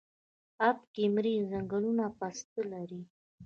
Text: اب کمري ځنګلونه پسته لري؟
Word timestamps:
اب 0.67 0.77
کمري 0.95 1.35
ځنګلونه 1.51 2.05
پسته 2.17 2.61
لري؟ 2.71 3.01